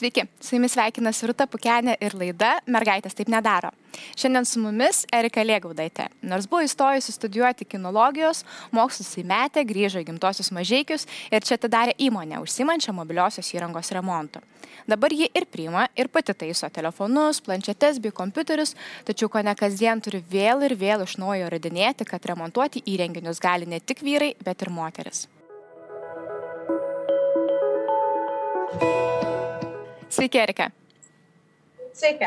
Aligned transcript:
Sveiki, 0.00 0.22
su 0.40 0.54
jumis 0.56 0.72
sveikinasi 0.72 1.26
Rūta 1.28 1.44
Pukenė 1.44 1.92
ir 2.00 2.14
laida 2.16 2.54
Mergaitės 2.72 3.12
taip 3.18 3.28
nedaro. 3.28 3.68
Šiandien 4.16 4.46
su 4.48 4.62
mumis 4.62 5.02
Erika 5.12 5.42
Lėgaudaitė. 5.44 6.06
Nors 6.24 6.46
buvo 6.48 6.62
įstojusi 6.64 7.12
studijuoti 7.12 7.66
kinologijos, 7.68 8.40
mokslus 8.72 9.10
įmetė, 9.20 9.66
grįžo 9.68 10.00
į 10.00 10.06
gimtosius 10.08 10.48
mažiekius 10.56 11.04
ir 11.28 11.44
čia 11.44 11.58
atidarė 11.58 11.92
įmonę 12.00 12.40
užsimančią 12.40 12.94
mobiliosios 12.96 13.52
įrangos 13.52 13.92
remontu. 13.92 14.40
Dabar 14.88 15.12
ji 15.12 15.28
ir 15.36 15.44
priima, 15.52 15.84
ir 15.92 16.08
pati 16.08 16.32
taiso 16.32 16.72
telefonus, 16.72 17.42
planšetes 17.44 18.00
bei 18.00 18.16
kompiuterius, 18.22 18.72
tačiau 19.04 19.28
ko 19.28 19.44
ne 19.44 19.52
kasdien 19.52 20.00
turi 20.00 20.22
vėl 20.32 20.64
ir 20.64 20.78
vėl 20.80 21.04
iš 21.04 21.18
naujo 21.20 21.52
radinėti, 21.52 22.08
kad 22.08 22.24
remontuoti 22.32 22.86
įrenginius 22.88 23.44
gali 23.44 23.68
ne 23.68 23.84
tik 23.84 24.00
vyrai, 24.00 24.32
bet 24.48 24.64
ir 24.64 24.72
moteris. 24.72 25.26
Sveiki, 30.20 30.38
Erika. 30.38 30.66
Sveiki. 31.96 32.26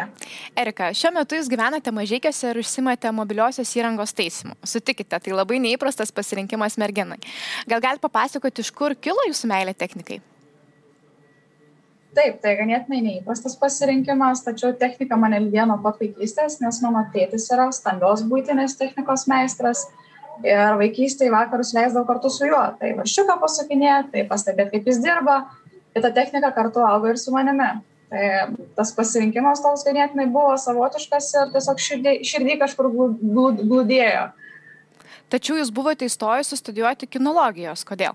Erika, 0.57 0.88
šiuo 0.97 1.11
metu 1.13 1.38
jūs 1.38 1.45
gyvenate 1.45 1.91
mažiekiuose 1.93 2.49
ir 2.49 2.57
užsimate 2.57 3.11
mobiliosios 3.13 3.69
įrangos 3.77 4.16
teisimu. 4.17 4.55
Sutikite, 4.66 5.19
tai 5.21 5.35
labai 5.35 5.59
neįprastas 5.61 6.09
pasirinkimas 6.09 6.79
merginai. 6.81 7.19
Gal 7.69 7.83
galite 7.85 8.02
papasakoti, 8.02 8.66
iš 8.66 8.73
kur 8.73 8.97
kilo 8.97 9.27
jūsų 9.27 9.52
meilė 9.53 9.77
technikai? 9.77 10.17
Taip, 12.17 12.41
tai 12.41 12.55
ganėtinai 12.57 13.03
neįprastas 13.11 13.59
pasirinkimas, 13.61 14.41
tačiau 14.47 14.73
technika 14.73 15.13
mane 15.13 15.44
lydėjo 15.45 15.69
nuo 15.69 15.77
pat 15.85 16.02
vaikystės, 16.02 16.63
nes 16.66 16.81
mano 16.81 17.05
tėtis 17.13 17.45
yra 17.53 17.69
stambios 17.77 18.25
būtinės 18.25 18.73
technikos 18.81 19.28
meistras 19.30 19.85
ir 20.41 20.80
vaikystėje 20.81 21.30
vakarus 21.30 21.75
leisdavau 21.78 22.07
kartu 22.09 22.33
su 22.33 22.50
juo. 22.50 22.63
Tai 22.81 22.95
vašiuką 23.03 23.38
pasakinėti, 23.45 24.16
tai 24.16 24.25
pastebėti, 24.33 24.80
kaip 24.80 24.89
jis 24.89 25.05
dirba, 25.05 25.44
ir 25.95 26.02
ta 26.02 26.11
technika 26.13 26.52
kartu 26.52 26.83
augo 26.86 27.11
ir 27.11 27.17
su 27.17 27.33
manimi. 27.33 27.69
Tai 28.13 28.25
tas 28.77 28.91
pasirinkimas 28.94 29.63
toks 29.63 29.86
ganėtinai 29.88 30.27
buvo 30.30 30.53
savotiškas 30.61 31.30
ir 31.39 31.53
tiesiog 31.55 31.80
širdį, 31.81 32.11
širdį 32.30 32.58
kažkur 32.61 32.91
glūdėjo. 32.94 34.27
Tačiau 35.33 35.58
jūs 35.58 35.72
buvote 35.73 36.05
įstojusi 36.05 36.59
studijuoti 36.59 37.09
kinologijos. 37.09 37.81
Kodėl? 37.89 38.13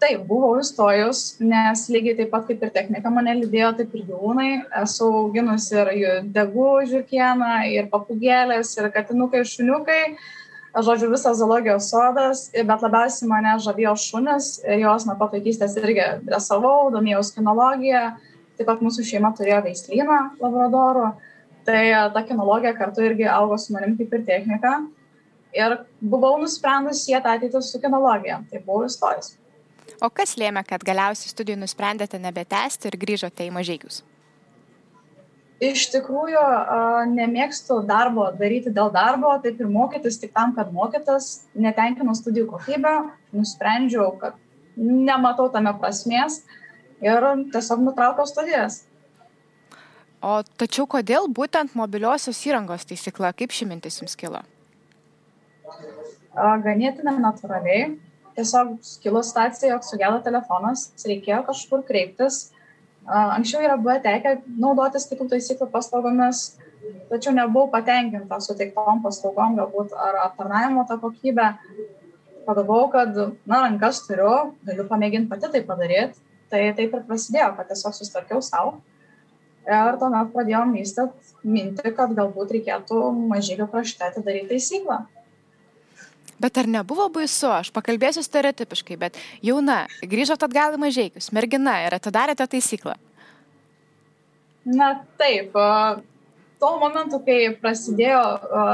Taip, 0.00 0.20
buvau 0.28 0.54
įstojus, 0.60 1.40
nes 1.44 1.86
lygiai 1.92 2.16
taip 2.18 2.30
pat 2.32 2.46
kaip 2.48 2.62
ir 2.64 2.70
technika 2.72 3.12
mane 3.12 3.34
lydėjo, 3.38 3.72
taip 3.78 3.96
ir 3.96 4.04
gyvūnai. 4.08 4.50
Esu 4.82 5.08
auginusi 5.22 5.76
ir 5.80 6.28
degų 6.36 6.68
žirkieną, 6.92 7.54
ir 7.72 7.88
papugėlės, 7.92 8.72
ir 8.80 8.88
katinukai, 8.92 9.42
ir 9.44 9.48
šuniukai. 9.48 10.02
Uh, 10.10 10.39
žodžiu, 10.74 11.10
visas 11.10 11.38
zoologijos 11.40 11.88
sodas, 11.90 12.44
bet 12.54 12.84
labiausiai 12.84 13.28
mane 13.30 13.56
žavėjo 13.62 13.94
šunis 13.98 14.52
jos 14.82 15.06
nuo 15.08 15.16
pat 15.18 15.34
vaikystės 15.36 15.74
irgi 15.80 16.06
dresavau, 16.26 16.90
domėjausi 16.94 17.36
kinologiją, 17.38 18.04
taip 18.58 18.68
pat 18.68 18.84
mūsų 18.84 19.06
šeima 19.08 19.32
turėjo 19.36 19.64
veislyną 19.66 20.20
labradorų, 20.40 21.10
tai 21.66 21.82
ta 22.14 22.22
kinologija 22.26 22.74
kartu 22.78 23.04
irgi 23.06 23.28
augo 23.30 23.58
su 23.58 23.74
manim 23.74 23.96
kaip 23.98 24.14
ir 24.14 24.26
technika 24.28 24.78
ir 25.56 25.80
buvau 26.00 26.36
nusprendus 26.40 27.04
sieti 27.04 27.26
ateitį 27.26 27.62
su 27.64 27.80
kinologija, 27.82 28.42
tai 28.50 28.62
buvau 28.64 28.86
įstojus. 28.86 29.34
O 30.00 30.08
kas 30.14 30.36
lėmė, 30.38 30.62
kad 30.64 30.84
galiausiai 30.86 31.32
studijų 31.32 31.58
nusprendėte 31.60 32.20
nebetęsti 32.22 32.88
ir 32.88 32.96
grįžote 33.00 33.48
į 33.48 33.50
mažygius? 33.52 34.04
Iš 35.60 35.86
tikrųjų 35.92 36.42
nemėgstu 37.12 37.80
darbo 37.86 38.30
daryti 38.36 38.72
dėl 38.74 38.90
darbo, 38.94 39.32
taip 39.44 39.60
ir 39.60 39.68
mokytis 39.70 40.18
tik 40.20 40.32
tam, 40.36 40.54
kad 40.56 40.72
mokytas, 40.72 41.44
netenkinu 41.54 42.14
studijų 42.16 42.48
kokybę, 42.54 42.94
nusprendžiau, 43.36 44.14
kad 44.20 44.38
nematau 44.80 45.50
tame 45.52 45.72
prasmės 45.78 46.40
ir 47.04 47.26
tiesiog 47.52 47.84
nutraukiau 47.84 48.28
studijas. 48.28 48.84
O 50.20 50.40
tačiau 50.60 50.84
kodėl 50.88 51.28
būtent 51.32 51.76
mobiliosios 51.76 52.40
įrangos 52.48 52.84
taisykla, 52.88 53.32
kaip 53.36 53.52
ši 53.56 53.68
mintis 53.68 54.00
jums 54.00 54.16
kilo? 54.20 54.42
Ganėtinai 56.36 57.16
natūraliai. 57.20 57.94
Tiesiog 58.36 58.76
kilo 59.02 59.20
situacija, 59.26 59.72
jog 59.74 59.84
sugedo 59.84 60.20
telefonas, 60.24 60.90
reikėjo 61.04 61.40
kažkur 61.48 61.82
kreiptis 61.88 62.50
Anksčiau 63.06 63.62
yra 63.64 63.76
buvę 63.80 63.98
tekę 64.04 64.36
naudotis 64.60 65.06
kitų 65.10 65.26
taisyklių 65.32 65.70
paslaugomis, 65.72 66.42
tačiau 67.10 67.32
nebuvau 67.34 67.70
patenkinta 67.72 68.38
suteiktom 68.44 69.00
paslaugom, 69.04 69.56
galbūt 69.58 69.94
ar 69.96 70.20
aptarnavimo 70.26 70.84
tą 70.88 70.98
kokybę. 71.00 71.54
Pagalvojau, 72.46 72.90
kad, 72.92 73.16
na, 73.46 73.62
rankas 73.66 74.02
turiu, 74.06 74.54
galiu 74.66 74.86
pamėginti 74.88 75.30
pati 75.30 75.50
tai 75.52 75.60
padaryti. 75.66 76.22
Tai 76.50 76.60
taip 76.74 76.94
ir 76.96 77.02
prasidėjo, 77.06 77.52
kad 77.56 77.68
tiesiog 77.70 77.94
sustarkiau 77.94 78.40
savo. 78.42 78.80
Ir 79.70 79.98
tuomet 80.00 80.32
pradėjom 80.34 80.72
vystyti 80.74 81.46
mintį, 81.46 81.92
kad 81.94 82.14
galbūt 82.16 82.56
reikėtų 82.56 83.02
mažylių 83.30 83.68
krašte 83.70 84.08
atidaryti 84.08 84.50
taisyklą. 84.54 85.04
Bet 86.40 86.56
ar 86.56 86.68
nebuvo 86.70 87.10
baisu, 87.12 87.50
aš 87.52 87.68
pakalbėsiu 87.74 88.22
stereotipiškai, 88.24 88.96
bet 89.00 89.18
jauna, 89.44 89.82
grįžot 90.00 90.40
atgal 90.46 90.76
į 90.76 90.80
mažiekius, 90.80 91.28
mergina 91.36 91.76
ir 91.84 91.96
atidarėte 91.98 92.46
taisyklą. 92.48 92.94
Na 94.64 94.94
taip, 95.20 95.52
tuo 96.60 96.72
momentu, 96.80 97.20
kai 97.26 97.52
prasidėjo 97.60 98.22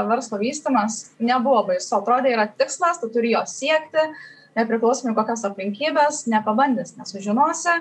verslo 0.07 0.39
vystimas, 0.39 1.01
nebuvo 1.19 1.65
baisu. 1.71 1.93
Atrodė, 1.99 2.33
yra 2.35 2.47
tikslas, 2.47 2.99
tu 3.03 3.11
turi 3.11 3.33
jo 3.35 3.43
siekti, 3.47 4.03
nepriklausomai 4.57 5.15
kokias 5.17 5.45
aplinkybės, 5.47 6.25
nepabandys, 6.31 6.95
nesužinosi. 6.99 7.75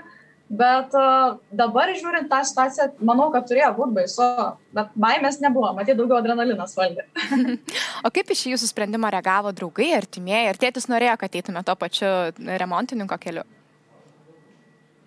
Bet 0.47 0.93
uh, 0.95 1.41
dabar 1.51 1.91
žiūrint 1.91 2.29
tą 2.31 2.39
situaciją, 2.47 2.93
manau, 3.03 3.33
kad 3.35 3.49
turėjo 3.49 3.73
būti 3.75 3.97
baisu, 3.97 4.27
bet 4.79 4.93
baimės 4.95 5.41
nebuvo, 5.43 5.73
matyt, 5.75 5.97
daugiau 5.99 6.21
adrenalinas 6.21 6.77
valdė. 6.79 7.03
o 8.07 8.13
kaip 8.15 8.31
iš 8.31 8.45
jūsų 8.53 8.69
sprendimo 8.71 9.11
reagavo 9.11 9.51
draugai, 9.51 9.91
artimieji, 9.97 10.53
ar 10.53 10.61
tėtis 10.63 10.87
norėjo, 10.93 11.17
kad 11.19 11.35
eitume 11.35 11.65
to 11.67 11.75
pačiu 11.81 12.11
remontininko 12.63 13.19
keliu? 13.25 13.43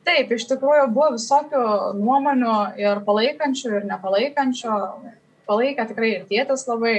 Taip, 0.10 0.34
iš 0.36 0.50
tikrųjų 0.50 0.90
buvo 0.92 1.14
visokių 1.16 1.64
nuomonių 2.02 2.58
ir 2.82 3.00
palaikančių, 3.08 3.72
ir 3.78 3.88
nepalaikančių. 3.88 4.76
Palaikė 5.48 5.88
tikrai 5.92 6.12
ir 6.18 6.28
tėtis 6.28 6.66
labai 6.68 6.96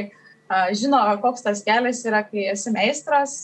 žino, 0.79 1.01
koks 1.21 1.45
tas 1.45 1.61
kelias 1.67 2.01
yra, 2.09 2.23
kai 2.25 2.49
esi 2.55 2.73
meistras, 2.73 3.37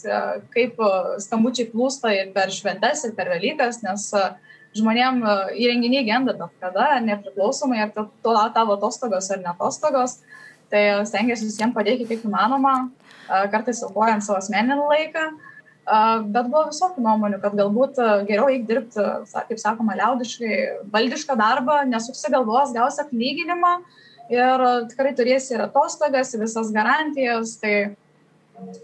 kaip 0.54 0.80
skambučiai 1.22 1.68
plūsta 1.72 2.14
ir 2.16 2.32
per 2.36 2.54
šventes, 2.54 3.04
ir 3.06 3.16
per 3.18 3.30
Velykas, 3.34 3.82
nes 3.84 4.08
uh, 4.16 4.32
žmonėm 4.76 5.22
e, 5.22 5.34
įrenginiai 5.64 6.04
genda 6.06 6.34
bet 6.36 6.54
kada, 6.62 6.96
nepriklausomai 7.04 7.82
ar 7.86 7.92
to 7.94 8.06
tavo 8.54 8.76
atostogos 8.76 9.30
ar 9.32 9.42
netostogos. 9.42 10.20
Tai 10.70 10.82
stengiuosi 11.06 11.46
visiems 11.46 11.76
padėti 11.76 12.08
kaip 12.08 12.24
įmanoma, 12.26 12.76
e, 12.86 13.42
kartais 13.52 13.82
aukojant 13.86 14.24
savo 14.26 14.40
asmeninį 14.40 14.78
laiką. 14.80 15.26
E, 15.32 16.00
bet 16.34 16.48
buvo 16.48 16.64
visokių 16.70 17.04
nuomonių, 17.04 17.42
kad 17.44 17.58
galbūt 17.58 18.00
geriau 18.30 18.48
eik 18.52 18.66
dirbti, 18.70 19.04
kaip 19.36 19.62
sakoma, 19.62 19.98
liaudiškai, 20.00 20.56
valdišką 20.94 21.38
darbą, 21.38 21.82
nesuksi 21.90 22.32
galvos, 22.34 22.74
gausi 22.76 23.04
atlyginimą 23.04 23.76
ir 24.32 24.66
tikrai 24.90 25.12
turėsi 25.14 25.54
ir 25.54 25.68
atostogas, 25.68 26.32
ir 26.34 26.42
visas 26.42 26.72
garantijas. 26.74 27.54
Tai 27.62 27.76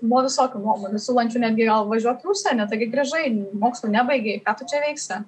buvo 0.00 0.24
visokių 0.26 0.60
nuomonių, 0.62 1.00
siūlančių 1.00 1.42
netgi 1.46 1.68
gal 1.68 1.86
važiuoti 1.90 2.28
užsienį, 2.32 2.66
taigi 2.70 2.88
grįžai, 2.92 3.24
mokslo 3.58 3.90
nebaigiai, 3.92 4.42
ką 4.44 4.56
tu 4.58 4.68
čia 4.70 4.82
veiksi. 4.84 5.22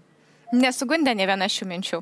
Nesugundė 0.54 1.14
ne 1.16 1.26
viena 1.28 1.48
šių 1.50 1.68
minčių. 1.70 2.00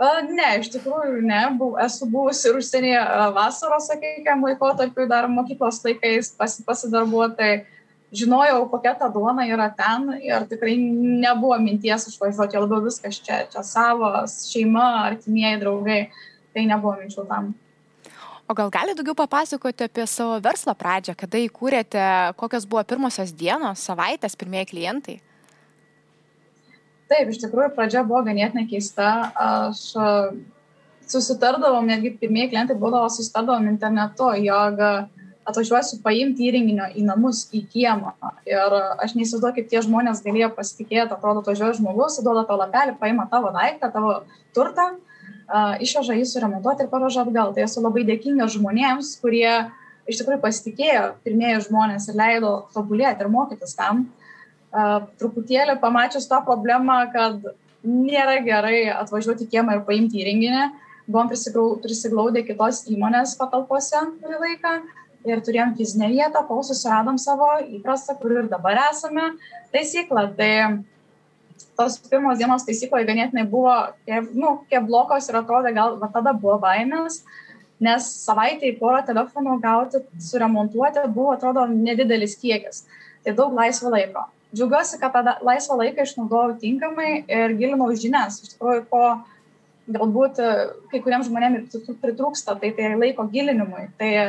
Ne, 0.00 0.54
iš 0.62 0.70
tikrųjų 0.72 1.20
ne. 1.28 1.42
Buv, 1.60 1.74
esu 1.84 2.08
buvusi 2.08 2.48
ir 2.48 2.56
užsienyje 2.56 3.02
vasaros, 3.36 3.90
sakykime, 3.90 4.38
laikotarpiu 4.48 5.04
dar 5.10 5.28
mokyklos 5.28 5.82
laikais 5.84 6.32
pasi, 6.38 6.64
pasidarbuotai. 6.64 7.66
Žinojau, 8.16 8.64
kokia 8.72 8.94
ta 8.98 9.06
duona 9.12 9.44
yra 9.46 9.68
ten 9.76 10.08
ir 10.18 10.48
tikrai 10.50 10.72
nebuvo 10.80 11.54
minties 11.62 12.08
išvažiuoti, 12.10 12.56
jau 12.56 12.64
labiau 12.64 12.80
viskas 12.88 13.20
čia, 13.22 13.44
čia 13.52 13.62
savo, 13.62 14.08
šeima, 14.26 14.88
artimieji, 15.12 15.60
draugai. 15.60 16.00
Tai 16.50 16.64
nebuvo 16.66 16.96
minčių 16.98 17.28
tam. 17.28 17.52
O 18.50 18.56
gal 18.56 18.72
gali 18.74 18.96
daugiau 18.98 19.14
papasakoti 19.14 19.84
apie 19.86 20.08
savo 20.10 20.40
verslo 20.42 20.72
pradžią, 20.74 21.14
kada 21.14 21.38
įkūrėte, 21.38 22.02
kokios 22.40 22.64
buvo 22.66 22.82
pirmosios 22.82 23.30
dienos, 23.30 23.84
savaitės, 23.84 24.34
pirmieji 24.34 24.72
klientai? 24.72 25.20
Taip, 27.10 27.32
iš 27.32 27.40
tikrųjų, 27.42 27.72
pradžia 27.74 28.04
buvo 28.06 28.22
ganėtinai 28.26 28.68
keista. 28.70 29.08
Aš 29.34 29.80
susitardavom, 31.10 31.88
netgi 31.90 32.12
pirmieji 32.20 32.52
klientai 32.52 32.76
būdavo 32.78 33.08
susitardavom 33.10 33.66
internetu, 33.72 34.28
jog 34.44 34.78
atvažiuosiu 35.50 35.98
paimti 36.04 36.46
įrenginio 36.46 36.86
į 36.94 37.04
namus, 37.08 37.42
į 37.56 37.64
kiemą. 37.72 38.12
Ir 38.46 38.76
aš 39.02 39.16
neįsivaizduoju, 39.18 39.56
kaip 39.56 39.70
tie 39.72 39.82
žmonės 39.82 40.22
galėjo 40.22 40.52
pasitikėti, 40.54 41.16
atrodo, 41.16 41.42
atvažiuoja 41.42 41.78
žmogus, 41.80 42.20
duoda 42.22 42.44
tau 42.46 42.60
lapelį, 42.60 42.94
paima 43.00 43.26
tavo 43.32 43.50
daiktą, 43.56 43.90
tavo 43.94 44.14
turtą, 44.56 44.92
išveža 45.82 46.14
jį 46.18 46.28
suremontuoti 46.30 46.86
ir 46.86 46.92
paraža 46.92 47.24
atgal. 47.24 47.54
Tai 47.56 47.66
esu 47.66 47.82
labai 47.82 48.04
dėkinga 48.06 48.46
žmonėms, 48.54 49.16
kurie 49.22 49.50
iš 50.10 50.20
tikrųjų 50.20 50.42
pasitikėjo 50.44 51.04
pirmieji 51.26 51.66
žmonės 51.66 52.08
ir 52.10 52.18
leido 52.20 52.54
tobulėti 52.74 53.24
ir 53.24 53.32
mokytis 53.32 53.74
tam. 53.78 54.06
Truputėlį 54.70 55.80
pamačius 55.82 56.28
tą 56.30 56.38
problemą, 56.46 57.00
kad 57.10 57.42
nėra 57.82 58.38
gerai 58.44 58.90
atvažiuoti 58.92 59.48
kiemą 59.50 59.78
ir 59.78 59.84
paimti 59.88 60.20
įrenginį. 60.22 60.68
Buvom 61.10 61.30
prisiglaudę 61.82 62.44
kitos 62.46 62.84
įmonės 62.86 63.34
patalpose 63.40 63.98
kurį 64.20 64.38
laiką 64.44 64.74
ir 65.26 65.42
turėjom 65.44 65.74
fizinę 65.76 66.08
vietą, 66.12 66.44
kol 66.48 66.62
susiradom 66.64 67.18
savo 67.18 67.50
įprastą, 67.66 68.14
kur 68.20 68.36
ir 68.38 68.48
dabar 68.52 68.78
esame, 68.86 69.32
taisyklą. 69.74 70.28
Tai 70.38 70.52
tos 71.76 71.98
pirmos 72.06 72.38
dienos 72.40 72.64
taisykloje 72.68 73.08
ganėtinai 73.08 73.46
buvo, 73.50 73.74
nu, 74.32 74.56
kiek 74.70 74.86
blokos 74.86 75.28
ir 75.28 75.40
atrodė, 75.42 75.74
gal 75.76 75.98
va, 76.00 76.08
tada 76.14 76.32
buvo 76.36 76.58
baimės, 76.62 77.20
nes 77.80 78.06
savaitę 78.24 78.68
į 78.68 78.76
porą 78.80 79.02
telefonų 79.08 79.58
gauti, 79.62 80.02
suremontuoti 80.22 81.06
buvo, 81.08 81.34
atrodo, 81.36 81.66
nedidelis 81.70 82.36
kiekis. 82.40 82.84
Tai 83.24 83.34
daug 83.36 83.56
laisvo 83.56 83.92
laiko. 83.92 84.28
Džiaugiuosi, 84.50 84.98
kad 84.98 85.14
tą 85.14 85.36
laisvą 85.46 85.76
laiką 85.78 86.02
išnaudojau 86.02 86.56
tinkamai 86.58 87.10
ir 87.30 87.52
gilinau 87.58 87.86
žinias. 87.94 88.40
Iš 88.42 88.56
tikrųjų, 88.56 88.86
ko 88.90 89.02
galbūt 89.94 90.40
e, 90.42 90.50
kai 90.90 91.00
kuriems 91.04 91.28
žmonėms 91.28 91.76
pritrūksta, 92.02 92.56
tai 92.60 92.72
tai 92.76 92.92
laiko 92.98 93.26
gilinimui. 93.30 93.86
Tai 94.00 94.10
e, 94.10 94.26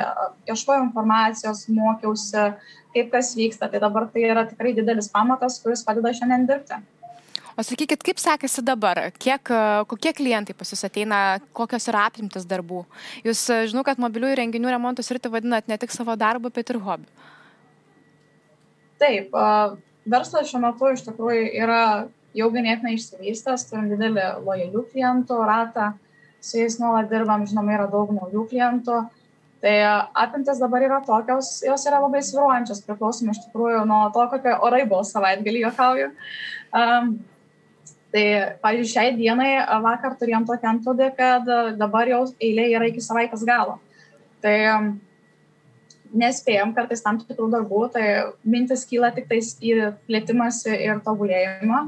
ieškojau 0.52 0.86
informacijos, 0.88 1.66
mokiausi, 1.74 2.48
kaip 2.96 3.12
kas 3.14 3.34
vyksta. 3.38 3.70
Tai 3.72 3.84
dabar 3.84 4.08
tai 4.14 4.28
yra 4.30 4.46
tikrai 4.50 4.76
didelis 4.78 5.10
pamatas, 5.12 5.60
kuris 5.64 5.86
padeda 5.88 6.14
šiandien 6.18 6.48
dirbti. 6.50 6.82
O 7.58 7.66
sakykit, 7.68 8.06
kaip 8.06 8.22
sekasi 8.22 8.64
dabar? 8.66 9.04
Kiek, 9.18 9.52
e, 9.52 9.62
kokie 9.92 10.16
klientai 10.18 10.56
pas 10.58 10.70
jūs 10.72 10.86
ateina, 10.88 11.42
kokios 11.58 11.90
yra 11.92 12.08
apimtis 12.10 12.48
darbų? 12.50 12.86
Jūs 13.28 13.46
žinau, 13.74 13.86
kad 13.88 14.02
mobiliųjų 14.02 14.40
renginių 14.44 14.74
remontus 14.78 15.12
ir 15.12 15.22
tai 15.22 15.34
vadinat 15.34 15.70
ne 15.70 15.82
tik 15.82 15.94
savo 15.94 16.14
darbą, 16.14 16.54
bet 16.54 16.70
ir 16.70 16.82
hobį. 16.82 17.10
Taip, 19.02 19.34
verslas 20.06 20.50
šiuo 20.50 20.62
metu 20.64 20.92
iš 20.94 21.06
tikrųjų 21.06 21.48
yra 21.62 21.84
jau 22.38 22.48
ganėtinai 22.54 22.96
išsivystęs, 22.96 23.68
turim 23.70 23.90
didelį 23.92 24.28
lojalių 24.46 24.86
klientų 24.92 25.40
ratą, 25.48 25.92
su 26.42 26.62
jais 26.62 26.78
nuolat 26.82 27.10
dirbam, 27.12 27.44
žinoma, 27.48 27.76
yra 27.76 27.90
daug 27.92 28.14
naujų 28.16 28.48
klientų. 28.52 29.02
Tai 29.62 29.74
apimtis 30.18 30.58
dabar 30.58 30.82
yra 30.82 31.02
tokios, 31.06 31.60
jos 31.62 31.84
yra 31.86 32.00
labai 32.02 32.24
sviruojančios, 32.26 32.82
priklausomai 32.88 33.36
iš 33.36 33.44
tikrųjų 33.44 33.84
nuo 33.86 34.08
to, 34.16 34.24
kokie 34.32 34.56
orai 34.58 34.88
buvo 34.90 35.04
savaitgalį, 35.06 35.62
juokauju. 35.68 36.08
Um, 36.74 37.12
tai, 38.16 38.24
pavyzdžiui, 38.64 38.90
šiai 38.90 39.14
dienai 39.20 39.52
vakar 39.84 40.18
turėjom 40.18 40.48
tokį 40.50 40.70
antplūdį, 40.72 41.12
kad 41.20 41.54
dabar 41.78 42.10
jau 42.10 42.24
eilė 42.42 42.72
yra 42.72 42.90
iki 42.90 43.06
savaitės 43.06 43.46
galo. 43.46 43.78
Tai 44.42 44.56
um, 44.72 44.90
nespėjom 46.18 46.74
kartais 46.76 47.04
tam 47.04 47.20
tikrų 47.22 47.50
darbų, 47.54 47.82
tai 47.94 48.06
mintis 48.44 48.86
kyla 48.90 49.12
tik 49.16 49.30
tais 49.30 49.54
į 49.64 49.92
plėtimąsi 50.08 50.74
ir 50.76 51.02
tobulėjimą. 51.06 51.82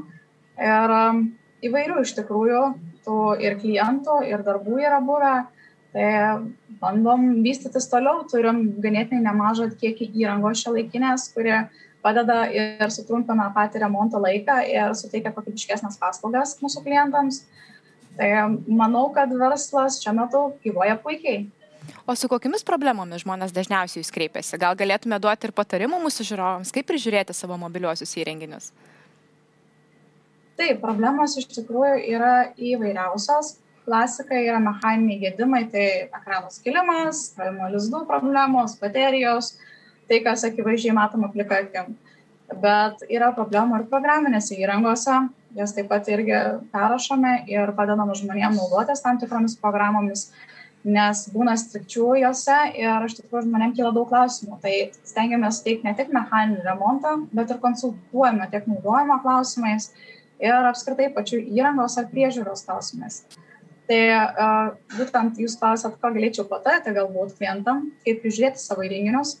Ir 0.64 0.94
um, 0.96 1.24
įvairių 1.66 2.04
iš 2.04 2.14
tikrųjų, 2.18 2.62
tų 3.04 3.18
ir 3.44 3.58
klientų, 3.60 4.20
ir 4.30 4.44
darbų 4.46 4.80
yra 4.82 5.00
buvę. 5.04 5.34
Tai 5.94 6.10
bandom 6.80 7.26
vystytis 7.44 7.86
toliau, 7.86 8.24
turim 8.30 8.64
ganėtinai 8.82 9.22
nemažą 9.28 9.68
kiekį 9.78 10.08
įrangos 10.24 10.64
šio 10.64 10.72
laikinės, 10.74 11.28
kurie 11.36 11.60
padeda 12.04 12.44
ir 12.50 12.90
sutrumpina 12.92 13.46
patį 13.54 13.84
remonto 13.84 14.18
laiką 14.20 14.58
ir 14.68 14.96
suteikia 14.98 15.32
kokybiškesnės 15.36 16.00
paslaugas 16.00 16.56
mūsų 16.62 16.82
klientams. 16.84 17.44
Tai 18.18 18.30
manau, 18.66 19.08
kad 19.14 19.32
verslas 19.38 20.00
šiuo 20.02 20.16
metu 20.18 20.42
gyvoja 20.66 20.98
puikiai. 21.02 21.46
O 22.06 22.12
su 22.16 22.28
kokiamis 22.28 22.66
problemomis 22.68 23.22
žmonės 23.24 23.54
dažniausiai 23.56 24.02
jūs 24.02 24.12
kreipiasi? 24.12 24.58
Gal 24.60 24.76
galėtume 24.76 25.16
duoti 25.22 25.48
ir 25.48 25.54
patarimų 25.56 26.02
mūsų 26.02 26.26
žiūrovams, 26.28 26.72
kaip 26.74 26.90
prižiūrėti 26.90 27.32
savo 27.32 27.56
mobiliuosius 27.60 28.12
įrenginius? 28.20 28.72
taip 30.58 30.80
problemos 30.82 31.36
iš 31.38 31.48
tikrųjų 31.52 32.00
yra 32.14 32.34
įvairiausios 32.54 33.56
klasika 33.84 34.38
yra 34.38 34.60
mechaniniai 34.62 35.20
gedimai 35.26 35.64
tai 35.72 35.86
ekrano 36.06 36.50
skilimas 36.52 37.26
krovimo 37.36 37.68
lizdų 37.74 38.04
problemos 38.08 38.78
baterijos 38.80 39.54
tai 40.08 40.20
kas 40.24 40.46
akivaizdžiai 40.48 40.94
matoma 40.96 41.30
plika 41.34 41.60
akim 41.64 41.96
bet 42.62 43.02
yra 43.08 43.32
problemų 43.36 43.80
ir 43.80 43.86
programinėse 43.90 44.56
įrangose 44.60 45.18
jas 45.58 45.74
taip 45.76 45.90
pat 45.90 46.08
irgi 46.12 46.38
perrašome 46.72 47.36
ir 47.50 47.74
padedam 47.76 48.14
žmonėm 48.14 48.56
naudotis 48.58 49.02
tam 49.04 49.20
tikromis 49.20 49.58
programomis 49.60 50.28
nes 50.84 51.22
būna 51.32 51.54
strikčių 51.56 52.10
jose 52.20 52.56
ir 52.76 53.06
iš 53.06 53.16
tikrųjų 53.18 53.46
žmonėm 53.46 53.72
kyla 53.76 53.92
daug 53.96 54.10
klausimų. 54.10 54.58
Tai 54.60 54.74
stengiamės 55.08 55.62
teikti 55.64 55.88
ne 55.88 55.94
tik 55.96 56.12
mechaninį 56.12 56.66
remontą, 56.66 57.16
bet 57.32 57.52
ir 57.54 57.62
konsultuojame 57.62 58.50
tiek 58.52 58.68
naudojimo 58.68 59.16
klausimais, 59.24 59.90
ir 60.42 60.68
apskritai 60.70 61.10
pačių 61.14 61.40
įrangos 61.56 61.96
ar 62.00 62.08
priežiūros 62.12 62.66
klausimais. 62.68 63.22
Tai 63.88 64.00
uh, 64.16 64.70
būtent 64.96 65.40
jūs 65.40 65.58
klausėt, 65.60 65.98
ką 66.00 66.14
galėčiau 66.14 66.46
patarti 66.48 66.94
galbūt 66.96 67.36
klientam, 67.40 67.90
kaip 68.04 68.22
prižiūrėti 68.22 68.62
savo 68.62 68.84
įrenginius. 68.86 69.36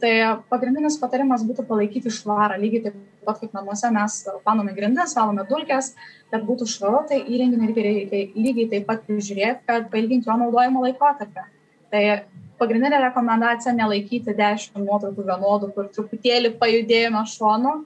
Tai 0.00 0.12
pagrindinis 0.52 0.98
patarimas 1.00 1.44
būtų 1.44 1.64
palaikyti 1.68 2.12
švarą, 2.12 2.58
lygiai 2.60 2.88
taip 2.88 2.96
pat 3.26 3.42
kaip 3.42 3.52
namuose 3.56 3.90
mes 3.94 4.20
planome 4.44 4.72
grindis, 4.76 5.14
valome 5.18 5.44
dulkes, 5.50 5.92
kad 6.32 6.46
būtų 6.46 6.68
švaru, 6.70 7.04
tai 7.10 7.20
įrenginį 7.24 7.68
irgi 7.68 7.84
reikia 7.86 8.22
lygiai 8.38 8.70
taip 8.72 8.88
pat 8.88 9.04
prižiūrėti, 9.08 9.66
kad 9.68 9.90
pailginti 9.92 10.30
jo 10.30 10.38
naudojimo 10.40 10.86
laikotarpį. 10.86 11.46
Tai 11.92 12.02
pagrindinė 12.60 13.02
rekomendacija 13.04 13.74
nelaikyti 13.76 14.34
10 14.36 14.80
nuotraukų 14.80 15.26
vienodų, 15.28 15.70
kur 15.76 15.90
truputėlį 15.92 16.54
pajudėjome 16.60 17.22
šonu, 17.30 17.76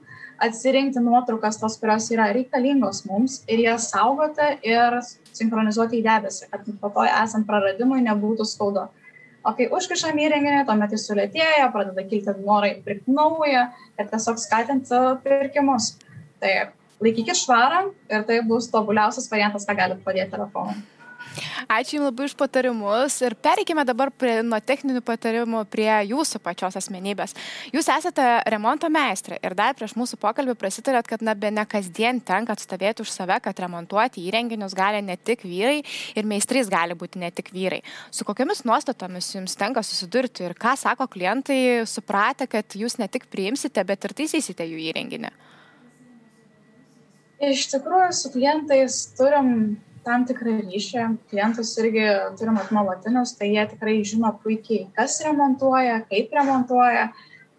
atsirinkti 0.41 1.01
nuotraukas 1.03 1.59
tos, 1.61 1.77
kurios 1.81 2.07
yra 2.13 2.31
reikalingos 2.33 3.03
mums 3.09 3.41
ir 3.51 3.61
jas 3.67 3.91
saugoti 3.91 4.47
ir 4.65 4.97
sinchronizuoti 5.37 5.99
į 5.99 6.05
debesį, 6.07 6.49
kad 6.49 6.65
po 6.81 6.89
to 6.95 7.05
esant 7.05 7.47
praradimui 7.49 8.01
nebūtų 8.07 8.47
skaudu. 8.49 8.87
O 9.41 9.53
kai 9.57 9.65
užkišam 9.73 10.19
įrenginį, 10.21 10.65
tuomet 10.67 10.91
jis 10.93 11.07
sulėtėja, 11.09 11.69
pradeda 11.73 12.03
kilti 12.05 12.33
norai 12.45 12.75
pirkti 12.85 13.13
naują 13.15 13.63
ir 13.97 14.09
tiesiog 14.11 14.37
skatinti 14.37 14.99
pirkimus. 15.23 15.95
Tai 16.41 16.53
laikykit 17.01 17.39
švarą 17.39 17.87
ir 18.13 18.25
tai 18.27 18.41
bus 18.45 18.69
tobuliausias 18.73 19.29
variantas, 19.31 19.65
ką 19.65 19.77
galite 19.79 20.05
padėti 20.05 20.35
telefonu. 20.35 20.77
Ačiū 21.71 21.97
Jums 21.97 22.07
labai 22.09 22.25
už 22.27 22.33
patarimus 22.35 23.15
ir 23.23 23.35
pereikime 23.39 23.83
dabar 23.87 24.11
prie, 24.11 24.41
nuo 24.43 24.59
techninių 24.59 25.01
patarimų 25.05 25.63
prie 25.71 25.89
Jūsų 26.09 26.41
pačios 26.43 26.75
asmenybės. 26.79 27.35
Jūs 27.71 27.87
esate 27.93 28.25
remonto 28.51 28.89
meistrė 28.91 29.37
ir 29.39 29.55
dar 29.55 29.75
prieš 29.77 29.95
mūsų 29.99 30.19
pokalbį 30.21 30.57
prasitarėt, 30.59 31.07
kad 31.07 31.23
na 31.23 31.35
be 31.37 31.51
ne 31.53 31.63
kasdien 31.69 32.19
tenka 32.19 32.55
atstovėti 32.57 33.05
už 33.05 33.13
save, 33.13 33.37
kad 33.43 33.59
remontuoti 33.63 34.23
įrenginius 34.27 34.75
gali 34.75 35.03
ne 35.05 35.15
tik 35.15 35.45
vyrai 35.47 35.79
ir 36.15 36.27
meistrys 36.27 36.71
gali 36.71 36.97
būti 36.97 37.21
ne 37.21 37.31
tik 37.31 37.53
vyrai. 37.55 37.79
Su 38.11 38.27
kokiamis 38.27 38.65
nuostatomis 38.67 39.31
Jums 39.35 39.55
tenka 39.59 39.83
susidurti 39.85 40.49
ir 40.49 40.57
ką 40.59 40.75
sako 40.79 41.07
klientai, 41.11 41.85
supratę, 41.87 42.49
kad 42.51 42.75
Jūs 42.75 42.99
ne 42.99 43.07
tik 43.11 43.29
priimsite, 43.31 43.83
bet 43.87 44.03
ir 44.03 44.17
taisysite 44.17 44.67
jų 44.67 44.83
įrenginį? 44.91 45.31
Iš 47.41 47.71
tikrųjų, 47.71 48.11
su 48.13 48.29
klientais 48.35 48.99
turim 49.17 49.79
tam 50.05 50.25
tikrą 50.29 50.57
ryšį, 50.65 51.03
klientus 51.31 51.73
irgi 51.81 52.05
turim 52.39 52.57
nuolatinius, 52.73 53.35
tai 53.37 53.51
jie 53.53 53.65
tikrai 53.73 53.99
žino 54.07 54.31
puikiai, 54.43 54.87
kas 54.97 55.19
remontuoja, 55.25 56.01
kaip 56.09 56.33
remontuoja, 56.37 57.09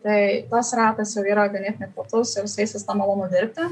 tai 0.03 0.19
tas 0.51 0.73
ratas 0.79 1.15
jau 1.17 1.25
yra 1.27 1.47
ganėtinai 1.53 1.93
platus 1.95 2.35
ir 2.37 2.49
su 2.51 2.63
jais 2.63 2.75
vis 2.75 2.87
tą 2.87 2.97
malonu 2.99 3.29
dirbti. 3.33 3.71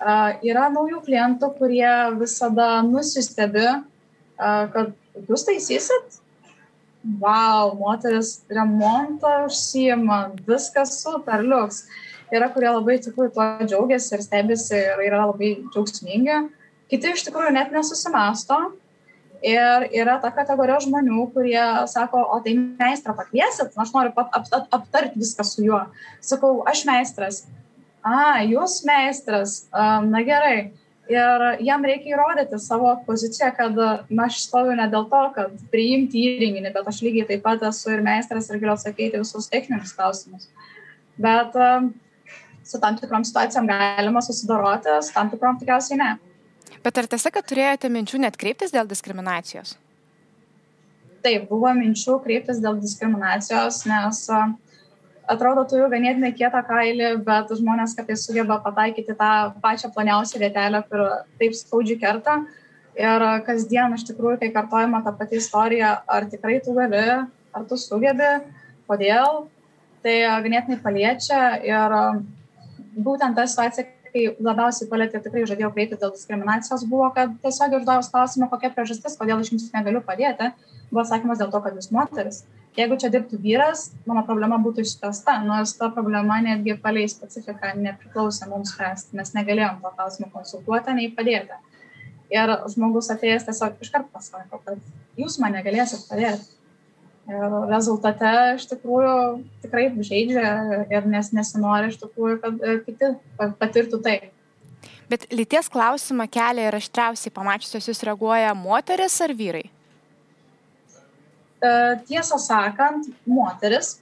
Uh, 0.00 0.32
yra 0.48 0.70
naujų 0.72 1.02
klientų, 1.04 1.50
kurie 1.58 1.92
visada 2.16 2.78
nusistebi, 2.86 3.66
uh, 3.68 4.62
kad 4.72 4.94
jūs 5.28 5.44
taisysit, 5.44 6.20
wow, 7.20 7.74
moteris 7.76 8.38
remontą 8.48 9.44
užsijima, 9.48 10.30
viskas 10.48 11.02
super, 11.02 11.44
liuks. 11.44 11.84
Yra, 12.30 12.48
kurie 12.54 12.70
labai 12.70 12.96
tikrųjų 13.02 13.34
tuo 13.34 13.46
džiaugiasi 13.66 14.14
ir 14.14 14.24
stebisi 14.24 14.76
ir 14.78 15.04
yra 15.08 15.26
labai 15.26 15.56
džiaugsmingi. 15.66 16.38
Kiti 16.90 17.12
iš 17.14 17.24
tikrųjų 17.28 17.54
net 17.54 17.74
nesusimasto. 17.74 18.58
Ir 19.46 19.86
yra 19.96 20.18
ta 20.20 20.28
kategorija 20.36 20.82
žmonių, 20.84 21.22
kurie 21.32 21.62
sako, 21.88 22.20
o 22.34 22.40
tai 22.44 22.52
meistrą 22.58 23.14
pakviesit, 23.16 23.72
aš 23.72 23.92
noriu 23.94 24.12
ap, 24.12 24.34
ap, 24.36 24.66
aptarti 24.76 25.16
viską 25.22 25.46
su 25.48 25.64
juo. 25.64 25.80
Sakau, 26.20 26.58
aš 26.68 26.82
meistras. 26.88 27.38
A, 28.04 28.42
jūs 28.44 28.82
meistras, 28.84 29.62
na 29.72 30.22
gerai. 30.26 30.72
Ir 31.10 31.44
jam 31.66 31.82
reikia 31.82 32.12
įrodyti 32.12 32.60
savo 32.62 32.92
poziciją, 33.06 33.48
kad 33.56 33.74
na, 33.74 34.28
aš 34.28 34.44
stoviu 34.44 34.76
ne 34.78 34.84
dėl 34.92 35.08
to, 35.10 35.22
kad 35.34 35.56
priimti 35.72 36.20
įrenginį, 36.36 36.70
bet 36.76 36.86
aš 36.92 37.00
lygiai 37.02 37.26
taip 37.32 37.42
pat 37.42 37.64
esu 37.66 37.96
ir 37.96 38.04
meistras 38.06 38.46
ir 38.50 38.60
galiu 38.60 38.76
atsakyti 38.76 39.18
visus 39.18 39.48
techninius 39.50 39.96
klausimus. 39.96 40.46
Bet 41.18 41.56
su 42.62 42.78
tam 42.78 43.00
tikrom 43.00 43.24
situacijom 43.26 43.66
galima 43.66 44.22
susidoroti, 44.22 45.00
su 45.02 45.16
tam 45.16 45.32
tikrom 45.32 45.58
tikriausiai 45.58 45.98
ne. 45.98 46.12
Bet 46.84 46.98
ar 46.98 47.08
tiesa, 47.10 47.32
kad 47.34 47.46
turėjote 47.50 47.90
minčių 47.92 48.22
net 48.24 48.38
kreiptis 48.40 48.72
dėl 48.72 48.88
diskriminacijos? 48.88 49.74
Taip, 51.20 51.50
buvo 51.50 51.68
minčių 51.76 52.16
kreiptis 52.24 52.62
dėl 52.64 52.78
diskriminacijos, 52.80 53.82
nes 53.90 54.22
atrodo 55.30 55.66
turiu 55.68 55.90
ganėtinai 55.92 56.32
kietą 56.38 56.62
kailį, 56.66 57.10
bet 57.26 57.52
žmonės 57.58 57.92
kartais 57.98 58.24
sugeba 58.24 58.56
pataikyti 58.64 59.14
tą 59.18 59.32
pačią 59.62 59.92
planiausią 59.94 60.40
vietelę, 60.42 60.80
kur 60.88 61.04
taip 61.42 61.54
skaudžiai 61.58 62.00
kerta. 62.00 62.40
Ir 63.00 63.22
kasdien 63.46 63.94
iš 63.94 64.06
tikrųjų, 64.08 64.40
kai 64.40 64.50
kartojama 64.54 65.02
ta 65.04 65.12
pati 65.16 65.38
istorija, 65.38 66.00
ar 66.10 66.26
tikrai 66.32 66.58
tu 66.64 66.74
gali, 66.76 67.04
ar 67.54 67.68
tu 67.68 67.78
sugebi, 67.78 68.32
kodėl, 68.90 69.44
tai 70.02 70.16
ganėtinai 70.46 70.80
paliečia. 70.82 71.40
Ir 71.68 71.94
būtent 72.96 73.38
ta 73.38 73.46
situacija, 73.46 73.86
kai 74.12 74.24
labiausiai 74.42 74.88
palėtė, 74.90 75.20
tikrai 75.24 75.46
žadėjau 75.48 75.70
kreiptis 75.74 76.00
dėl 76.00 76.12
diskriminacijos, 76.14 76.86
buvo, 76.90 77.08
kad 77.16 77.32
tiesiog 77.44 77.78
uždavus 77.80 78.10
klausimą, 78.12 78.48
kokia 78.52 78.72
priežastis, 78.74 79.16
kodėl 79.18 79.42
aš 79.42 79.52
jums 79.52 79.68
negaliu 79.74 80.02
padėti, 80.06 80.50
buvo 80.90 81.04
atsakymas 81.04 81.40
dėl 81.40 81.52
to, 81.54 81.62
kad 81.64 81.78
jūs 81.78 81.90
moteris. 81.94 82.42
Jeigu 82.78 83.00
čia 83.02 83.10
dirbtų 83.10 83.40
vyras, 83.42 83.88
mano 84.06 84.22
problema 84.26 84.60
būtų 84.62 84.84
išspręsta, 84.84 85.40
nors 85.46 85.72
ta 85.78 85.88
problema 85.94 86.38
netgi 86.44 86.76
paliai 86.84 87.08
specifiką 87.10 87.72
nepriklausė 87.80 88.46
mums 88.50 88.70
spręsti, 88.74 89.16
mes 89.18 89.34
negalėjom 89.34 89.80
to 89.82 89.90
klausimą 89.96 90.30
konsultuoti, 90.36 90.94
nei 90.94 91.10
padėti. 91.16 91.58
Ir 92.30 92.54
žmogus 92.70 93.10
atėjęs 93.10 93.48
tiesiog 93.48 93.82
iškart 93.82 94.12
pasako, 94.14 94.62
kad 94.62 95.18
jūs 95.18 95.40
man 95.42 95.58
negalėsit 95.58 96.06
padėti. 96.06 96.59
Ir 97.30 97.52
rezultate 97.70 98.30
iš 98.56 98.66
tikrųjų 98.72 99.14
tikrai 99.62 99.86
žaidžia 100.02 100.46
ir 100.90 101.06
nes 101.06 101.30
nesinori 101.36 101.92
iš 101.92 102.00
tikrųjų, 102.00 102.38
kad 102.42 102.64
e, 102.66 102.76
kiti 102.82 103.10
patirtų 103.60 104.00
tai. 104.02 104.16
Bet 105.10 105.28
lyties 105.30 105.70
klausimą 105.70 106.26
kelia 106.30 106.68
ir 106.68 106.78
aštriausiai 106.78 107.34
pamačiusios 107.34 107.86
jūs 107.90 108.02
reaguoja 108.06 108.50
moteris 108.58 109.20
ar 109.22 109.34
vyrai? 109.38 109.68
E, 111.60 111.70
tiesą 112.10 112.38
sakant, 112.42 113.06
moteris 113.28 114.00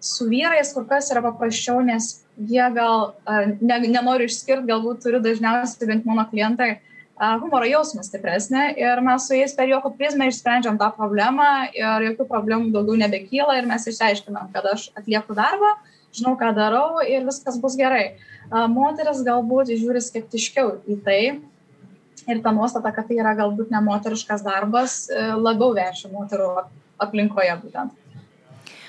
su 0.00 0.28
vyrais 0.30 0.72
kur 0.72 0.86
kas 0.88 1.10
yra 1.12 1.22
paprasčiau, 1.24 1.80
nes 1.84 2.22
jie 2.36 2.66
gal, 2.76 3.14
e, 3.26 3.56
ne, 3.60 3.80
nenoriu 3.88 4.28
išskirti, 4.30 4.68
galbūt 4.70 5.04
turiu 5.04 5.20
dažniausiai 5.24 5.88
bent 5.90 6.08
mano 6.08 6.24
klientai 6.30 6.70
e, 6.76 6.80
humoro 7.16 7.64
jausmą 7.68 8.04
stipresnį 8.04 8.76
ir 8.80 9.00
mes 9.04 9.26
su 9.28 9.36
jais 9.38 9.54
per 9.56 9.70
juoko 9.70 9.92
prizmę 9.96 10.28
išsprendžiam 10.28 10.78
tą 10.80 10.90
problemą 10.96 11.48
ir 11.72 12.08
jokių 12.10 12.28
problemų 12.28 12.72
daugiau 12.74 12.98
nebekyla 13.00 13.58
ir 13.60 13.68
mes 13.68 13.88
išsiaiškinam, 13.88 14.52
kad 14.52 14.68
aš 14.74 14.90
atlieku 14.98 15.36
darbą, 15.36 15.74
žinau, 16.16 16.36
ką 16.36 16.52
darau 16.56 17.02
ir 17.04 17.24
viskas 17.24 17.58
bus 17.60 17.76
gerai. 17.78 18.16
Moteris 18.70 19.24
galbūt 19.26 19.72
žiūri 19.74 20.02
skeptiškiau 20.04 20.76
į 20.86 21.00
tai, 21.04 21.20
ir 22.26 22.42
ta 22.42 22.52
nuostata, 22.52 22.92
kad 22.94 23.08
tai 23.08 23.20
yra 23.20 23.34
galbūt 23.38 23.70
nemoteriškas 23.74 24.44
darbas, 24.46 25.06
e, 25.10 25.28
labiau 25.36 25.74
verčia 25.76 26.10
moterų 26.12 26.50
aplinkoje 27.02 27.54
būtent. 27.62 27.94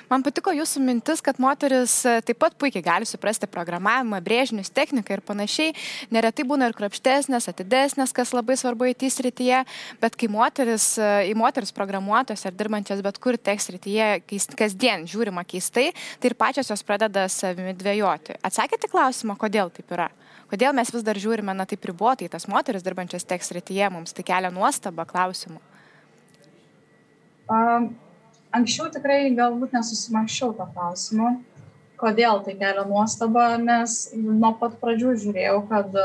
Man 0.08 0.24
patiko 0.24 0.54
jūsų 0.56 0.80
mintis, 0.88 1.20
kad 1.20 1.36
moteris 1.44 2.00
e, 2.08 2.14
taip 2.24 2.38
pat 2.40 2.54
puikiai 2.56 2.84
gali 2.84 3.08
suprasti 3.08 3.48
programavimą, 3.52 4.22
brėžinius, 4.24 4.72
techniką 4.72 5.18
ir 5.18 5.24
panašiai. 5.28 5.74
Neretai 6.16 6.46
būna 6.48 6.70
ir 6.70 6.76
krapštesnės, 6.78 7.50
atidesnės, 7.52 8.14
kas 8.16 8.32
labai 8.32 8.56
svarbu 8.60 8.88
IT 8.94 9.04
srityje, 9.12 9.66
bet 10.00 10.16
kai 10.16 10.30
moteris, 10.32 10.94
e, 10.96 11.10
į 11.28 11.36
moteris 11.36 11.76
programuotojas 11.76 12.48
ar 12.48 12.56
dirbančias 12.56 13.04
bet 13.04 13.20
kur 13.20 13.36
tech 13.36 13.60
srityje 13.60 14.24
kasdien 14.56 15.04
žiūrima 15.12 15.44
keistai, 15.44 15.90
tai 16.22 16.32
ir 16.32 16.38
pačios 16.40 16.72
jos 16.72 16.88
pradeda 16.88 17.28
savimi 17.28 17.76
dvėjoti. 17.76 18.40
Atsakėte 18.48 18.88
klausimą, 18.88 19.36
kodėl 19.36 19.76
taip 19.76 19.92
yra? 19.92 20.08
Kodėl 20.48 20.72
mes 20.72 20.88
vis 20.96 21.04
dar 21.04 21.20
žiūrime, 21.20 21.52
na 21.52 21.68
taip 21.68 21.84
ribotai, 21.84 22.32
tas 22.32 22.48
moteris 22.48 22.88
dirbančias 22.88 23.28
teks 23.28 23.52
rytyje, 23.60 23.92
mums 23.92 24.16
tai 24.16 24.24
kelia 24.24 24.56
nuostabą 24.56 25.04
klausimų? 25.10 25.60
Um, 27.52 27.92
anksčiau 28.58 28.90
tikrai 28.94 29.30
galbūt 29.38 29.76
nesusimaščiau 29.78 30.54
tą 30.58 30.68
klausimą, 30.74 31.32
kodėl 31.98 32.44
tai 32.46 32.54
kelia 32.60 32.84
nuostabą, 32.86 33.48
nes 33.62 33.98
nuo 34.18 34.52
pat 34.60 34.78
pradžių 34.82 35.16
žiūrėjau, 35.24 35.58
kad 35.72 35.98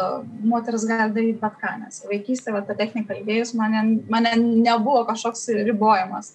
moteris 0.49 0.87
gali 0.89 1.13
daryti 1.13 1.41
bet 1.43 1.59
ką, 1.61 1.75
nes 1.83 2.03
vaikystėje 2.09 2.65
ta 2.69 2.77
technika 2.79 3.17
įdėjus 3.21 3.53
mane, 3.59 3.85
mane 4.13 4.35
nebuvo 4.41 5.05
kažkoks 5.11 5.51
ribojimas. 5.69 6.33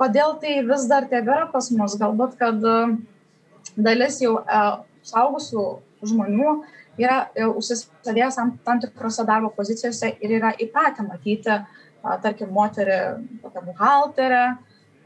Kodėl 0.00 0.38
tai 0.42 0.60
vis 0.66 0.86
dar 0.90 1.06
tebėra 1.10 1.50
pas 1.52 1.68
mus? 1.76 1.94
Galbūt, 2.00 2.38
kad 2.40 2.62
dalis 3.76 4.18
jau 4.22 4.38
e, 4.40 4.60
saugusių 5.06 5.64
žmonių 6.08 6.54
yra 7.00 7.18
e, 7.34 7.44
užsisėdėjęs 7.46 8.38
tam, 8.40 8.54
tam 8.64 8.80
tikrose 8.82 9.26
darbo 9.28 9.52
pozicijose 9.54 10.14
ir 10.18 10.34
yra 10.40 10.54
įpratę 10.56 11.04
matyti, 11.06 11.60
tarkim, 12.24 12.48
moterį 12.56 12.98
tokią 13.42 13.62
buhalterę, 13.66 14.44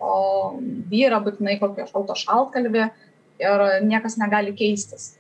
o 0.05 0.55
vyrą 0.91 1.21
būtinai 1.25 1.59
kokį 1.61 1.89
šalto 1.91 2.17
šaltkalbį 2.21 2.89
ir 3.43 3.65
niekas 3.89 4.19
negali 4.21 4.55
keistis. 4.57 5.15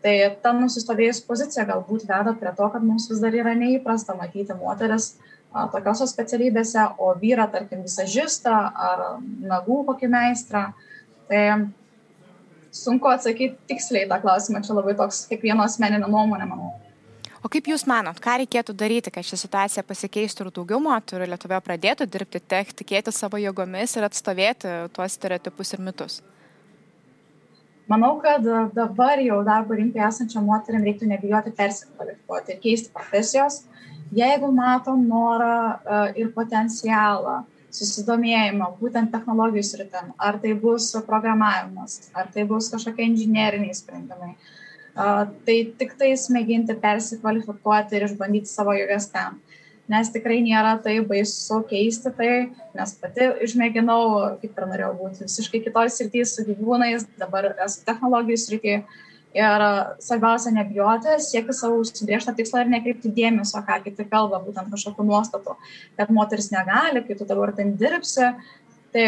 Tai 0.00 0.14
ta 0.40 0.52
nusistovėjusi 0.56 1.26
pozicija 1.28 1.66
galbūt 1.68 2.06
veda 2.08 2.32
prie 2.38 2.52
to, 2.56 2.68
kad 2.72 2.84
mums 2.84 3.10
vis 3.10 3.20
dar 3.20 3.34
yra 3.36 3.52
neįprasta 3.58 4.16
matyti 4.16 4.56
moteris 4.56 5.12
tokiose 5.50 6.06
specialybėse, 6.08 6.86
o 7.02 7.12
vyrą, 7.20 7.48
tarkim, 7.52 7.82
visažistą 7.84 8.54
ar 8.70 9.04
nagų 9.20 9.82
kokį 9.90 10.10
meistrą. 10.12 10.70
Tai 11.28 11.42
sunku 12.74 13.10
atsakyti 13.10 13.58
tiksliai 13.70 14.08
tą 14.10 14.20
klausimą, 14.22 14.62
čia 14.64 14.76
labai 14.78 14.94
toks 14.98 15.24
kiekvieno 15.30 15.66
asmeninė 15.66 16.06
nuomonė, 16.06 16.46
manau. 16.48 16.72
O 17.40 17.48
kaip 17.48 17.70
Jūs 17.70 17.86
manot, 17.88 18.18
ką 18.20 18.34
reikėtų 18.42 18.74
daryti, 18.76 19.12
kad 19.14 19.24
ši 19.24 19.38
situacija 19.46 19.84
pasikeistų 19.88 20.44
ir 20.44 20.50
daugiau 20.58 20.80
moterų 20.84 21.30
Lietuvoje 21.30 21.60
pradėtų 21.64 22.06
dirbti 22.12 22.42
tech, 22.52 22.74
tikėti 22.76 23.14
savo 23.16 23.40
jėgomis 23.40 23.96
ir 23.96 24.04
atstovėti 24.04 24.74
tuos 24.92 25.16
stereotipus 25.16 25.72
ir 25.72 25.80
mitus? 25.86 26.18
Manau, 27.88 28.12
kad 28.22 28.44
dabar 28.76 29.18
jau 29.24 29.40
darbo 29.46 29.74
rinkoje 29.74 30.04
esančiam 30.06 30.44
moteriam 30.46 30.84
reiktų 30.84 31.08
nebijoti 31.10 31.54
persikvalifikuoti 31.56 32.54
ir 32.54 32.60
keisti 32.62 32.92
profesijos, 32.94 33.62
jeigu 34.14 34.52
matom 34.54 35.08
norą 35.08 35.56
e, 35.56 36.04
ir 36.22 36.30
potencialą 36.36 37.40
susidomėjimą 37.74 38.68
būtent 38.78 39.10
technologijų 39.14 39.64
sritim, 39.66 40.12
ar 40.20 40.38
tai 40.42 40.52
bus 40.60 40.92
programavimas, 41.08 42.10
ar 42.14 42.28
tai 42.34 42.44
bus 42.46 42.68
kažkokie 42.70 43.08
inžinieriniai 43.08 43.74
sprendimai. 43.74 44.34
Tai 44.94 45.56
tik 45.80 45.94
tais 45.98 46.26
mėginti 46.34 46.74
persikvalifikuoti 46.80 47.96
ir 47.96 48.08
išbandyti 48.08 48.50
savo 48.50 48.74
jėgas 48.76 49.10
ten. 49.12 49.38
Nes 49.90 50.10
tikrai 50.14 50.38
nėra 50.46 50.76
tai 50.82 51.00
baisu 51.02 51.64
keisti 51.66 52.12
tai, 52.14 52.32
nes 52.78 52.92
pati 53.02 53.26
išmėginau, 53.46 54.02
kaip 54.42 54.58
ir 54.58 54.66
norėjau 54.70 54.90
būti 55.00 55.24
visiškai 55.26 55.62
kitoj 55.64 55.90
srityje 55.90 56.26
su 56.30 56.44
gyvūnais, 56.46 57.08
dabar 57.18 57.48
esu 57.66 57.82
technologijų 57.86 58.42
srityje 58.44 58.82
Ir 59.30 59.62
svarbiausia 60.02 60.50
nebijoti, 60.50 61.12
siekti 61.22 61.54
savo 61.54 61.76
užsibriežtą 61.84 62.32
tikslą 62.34 62.64
ir 62.64 62.72
nekreipti 62.72 63.12
dėmesio, 63.14 63.60
ką 63.62 63.76
kiti 63.84 64.06
kalba, 64.10 64.40
būtent 64.42 64.72
kažkokiu 64.72 65.06
nuostatu, 65.06 65.54
kad 65.98 66.10
moteris 66.10 66.50
negali, 66.50 67.04
kai 67.06 67.14
tu 67.14 67.28
dabar 67.28 67.52
ten 67.54 67.76
dirbsi. 67.78 68.32
Tai 68.90 69.04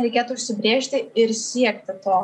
reikėtų 0.00 0.34
užsibriežti 0.34 1.04
ir 1.14 1.34
siekti 1.38 1.94
to. 2.02 2.18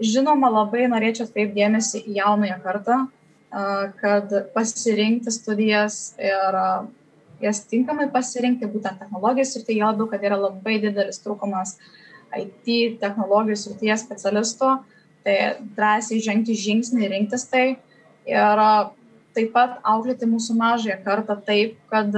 Žinoma, 0.00 0.48
labai 0.52 0.86
norėčiau 0.88 1.26
atkreipdėmėsi 1.26 2.04
į 2.06 2.16
jaunąją 2.20 2.58
kartą, 2.64 3.00
kad 4.00 4.32
pasirinkti 4.54 5.32
studijas 5.34 6.14
ir 6.20 6.56
jas 7.42 7.64
tinkamai 7.68 8.06
pasirinkti, 8.12 8.68
būtent 8.70 9.00
technologijos 9.02 9.56
ir 9.56 9.66
tai 9.66 9.76
labiau, 9.80 10.06
kad 10.08 10.24
yra 10.24 10.38
labai 10.40 10.78
didelis 10.80 11.20
trūkumas 11.24 11.76
IT 12.38 13.00
technologijų 13.02 13.58
srityje 13.58 13.96
specialistų 14.04 14.72
Tai 15.24 15.36
drąsiai 15.76 16.20
žengti 16.24 16.56
žingsnį, 16.56 17.08
rinktis 17.12 17.44
tai 17.50 17.64
ir 18.28 18.62
taip 19.36 19.50
pat 19.52 19.76
auklėti 19.86 20.28
mūsų 20.28 20.56
mažąją 20.56 20.96
kartą 21.04 21.36
taip, 21.44 21.76
kad 21.92 22.14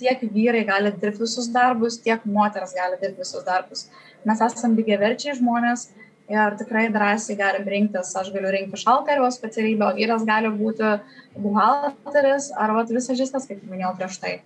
tiek 0.00 0.24
vyrai 0.34 0.64
gali 0.68 0.92
dirbti 0.92 1.22
visus 1.22 1.48
darbus, 1.54 1.96
tiek 2.04 2.26
moteris 2.28 2.74
gali 2.76 2.98
dirbti 3.00 3.24
visus 3.24 3.46
darbus. 3.46 3.86
Mes 4.28 4.42
esame 4.44 4.76
lygiaverčiai 4.80 5.38
žmonės 5.38 5.88
ir 6.30 6.56
tikrai 6.58 6.86
drąsiai 6.92 7.36
galim 7.36 7.68
rinktis, 7.68 8.14
aš 8.16 8.30
galiu 8.34 8.52
rinkti 8.54 8.80
šalkario 8.80 9.28
specialybę, 9.32 9.88
o 9.88 9.96
vyras 9.98 10.24
gali 10.28 10.52
būti 10.54 10.94
buhalteris 11.36 12.50
arba 12.56 12.86
visažistas, 12.88 13.48
kaip 13.50 13.64
minėjau 13.68 13.94
prieš 13.98 14.18
tai. 14.22 14.38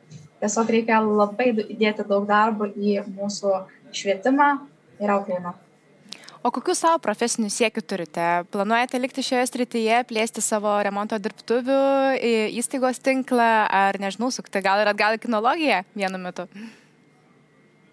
Tiesiog 0.42 0.68
reikia 0.70 1.00
labai 1.02 1.52
įdėti 1.52 2.06
daug 2.06 2.26
darbo 2.28 2.68
į 2.70 3.00
mūsų 3.14 3.54
švietimą 3.94 4.52
ir 5.02 5.14
auklėjimą. 5.14 5.54
O 6.46 6.52
kokių 6.54 6.74
savo 6.78 7.00
profesinių 7.02 7.48
siekių 7.50 7.82
turite? 7.82 8.26
Planuojate 8.54 9.00
likti 9.02 9.24
šioje 9.26 9.48
srityje, 9.50 10.04
plėsti 10.06 10.42
savo 10.44 10.76
remonto 10.86 11.18
dirbtuvių 11.18 11.78
įstaigos 12.60 13.02
tinklą, 13.02 13.66
ar 13.66 13.98
nežinau, 13.98 14.30
sukti 14.30 14.62
gal 14.62 14.84
ir 14.84 14.92
atgal 14.92 15.18
į 15.18 15.24
kinologiją 15.24 15.82
vienu 15.98 16.22
metu? 16.22 16.46
E, 16.54 16.68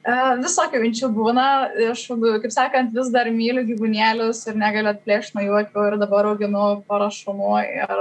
visokių 0.05 0.81
minčių 0.83 1.09
būna, 1.15 1.47
aš, 1.91 2.05
kaip 2.43 2.53
sakant, 2.53 2.93
vis 2.93 3.09
dar 3.13 3.29
myliu 3.33 3.63
gyvūnėlius 3.65 4.43
ir 4.49 4.57
negaliu 4.61 4.91
atplėšti 4.93 5.37
nuo 5.37 5.45
jų 5.47 5.59
akių 5.63 5.85
ir 5.89 5.97
dabar 6.01 6.29
auginu 6.29 6.65
parašumų 6.85 7.53
ir 7.65 7.93